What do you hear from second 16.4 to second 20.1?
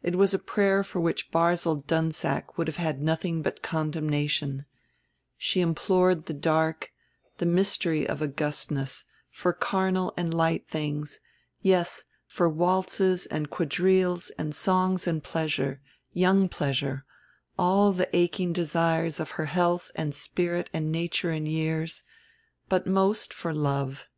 pleasure, all the aching desires of her health